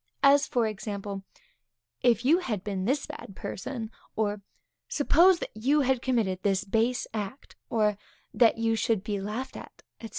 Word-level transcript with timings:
As, 0.23 0.47
for 0.47 0.65
example; 0.65 1.21
If 2.01 2.25
you 2.25 2.39
had 2.39 2.63
been 2.63 2.85
this 2.85 3.05
bad 3.05 3.35
person; 3.35 3.91
or, 4.15 4.41
Suppose, 4.89 5.37
that 5.37 5.51
you 5.55 5.81
had 5.81 6.01
committed 6.01 6.41
this 6.41 6.63
base 6.63 7.05
act; 7.13 7.55
or, 7.69 7.99
that 8.33 8.57
you 8.57 8.75
should 8.75 9.03
be 9.03 9.21
laughed 9.21 9.55
at, 9.55 9.83
&c. 10.01 10.09